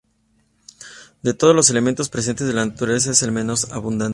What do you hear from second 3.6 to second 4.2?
abundante.